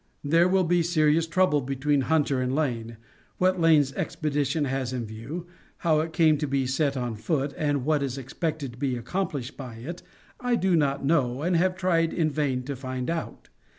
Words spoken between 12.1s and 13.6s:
in vain to find out.